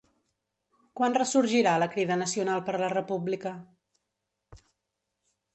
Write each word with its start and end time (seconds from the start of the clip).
Quan 0.99 1.17
ressorgirà 1.17 1.75
la 1.83 1.89
Crida 1.93 2.17
Nacional 2.21 2.63
per 2.71 2.77
la 2.85 2.91
República? 2.97 3.55